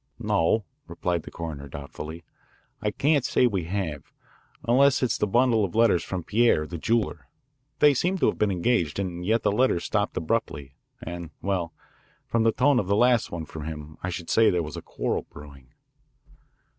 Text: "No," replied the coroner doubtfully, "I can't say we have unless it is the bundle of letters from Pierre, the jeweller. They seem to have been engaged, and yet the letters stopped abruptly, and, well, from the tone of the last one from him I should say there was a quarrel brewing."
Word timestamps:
"No," 0.17 0.65
replied 0.87 1.21
the 1.21 1.29
coroner 1.29 1.67
doubtfully, 1.67 2.23
"I 2.81 2.89
can't 2.89 3.23
say 3.23 3.45
we 3.45 3.65
have 3.65 4.11
unless 4.67 5.03
it 5.03 5.11
is 5.11 5.19
the 5.19 5.27
bundle 5.27 5.63
of 5.63 5.75
letters 5.75 6.03
from 6.03 6.23
Pierre, 6.23 6.65
the 6.65 6.79
jeweller. 6.79 7.27
They 7.77 7.93
seem 7.93 8.17
to 8.17 8.25
have 8.25 8.39
been 8.39 8.49
engaged, 8.49 8.97
and 8.97 9.23
yet 9.23 9.43
the 9.43 9.51
letters 9.51 9.83
stopped 9.83 10.17
abruptly, 10.17 10.73
and, 11.03 11.29
well, 11.39 11.71
from 12.25 12.41
the 12.41 12.51
tone 12.51 12.79
of 12.79 12.87
the 12.87 12.95
last 12.95 13.29
one 13.31 13.45
from 13.45 13.65
him 13.65 13.95
I 14.01 14.09
should 14.09 14.31
say 14.31 14.49
there 14.49 14.63
was 14.63 14.75
a 14.75 14.81
quarrel 14.81 15.27
brewing." 15.29 15.67